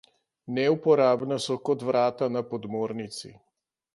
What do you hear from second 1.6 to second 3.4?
kot vrata na podmornici.